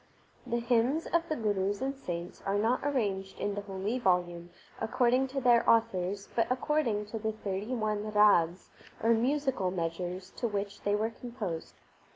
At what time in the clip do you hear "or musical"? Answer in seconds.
9.03-9.69